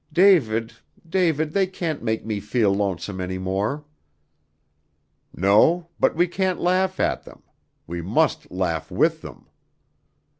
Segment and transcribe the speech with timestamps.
[0.11, 0.73] David
[1.07, 3.85] David they can't make me feel lonesome any more."
[5.31, 7.43] "No, but we can't laugh at them;
[7.85, 9.45] we must laugh with them."